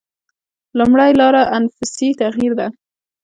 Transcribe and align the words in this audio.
لومړۍ 0.77 1.11
لاره 1.19 1.41
انفسي 1.57 2.07
تغییر 2.21 2.51
ده. 2.59 2.67